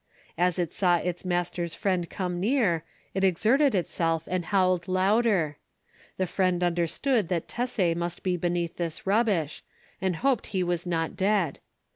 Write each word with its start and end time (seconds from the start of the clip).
As 0.35 0.57
it 0.57 0.71
saw 0.73 0.97
its 0.97 1.23
master's 1.23 1.75
friend 1.75 2.09
come 2.09 2.39
near, 2.39 2.83
it 3.13 3.23
exerted 3.23 3.75
itself 3.75 4.23
and 4.25 4.45
howled 4.45 4.87
louder. 4.87 5.57
The 6.17 6.25
friend 6.25 6.63
understood 6.63 7.27
that 7.27 7.47
Tesser 7.47 7.93
must 7.93 8.23
be 8.23 8.35
beneath 8.35 8.77
this 8.77 9.05
rubbish, 9.05 9.63
and 10.01 10.15
hoped 10.15 10.47
he 10.47 10.63
was 10.63 10.87
not 10.87 11.15
dead. 11.15 11.59